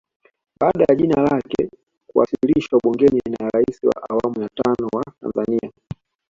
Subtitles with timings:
[0.59, 1.69] Baada ya jina lake
[2.07, 5.71] kuwasilishwa bungeni na Rais wa awamu ya tano wa Tanzania